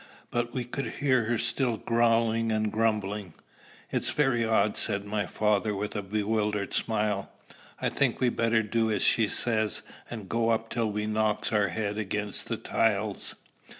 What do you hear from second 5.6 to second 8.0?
with a bewildered smile. "I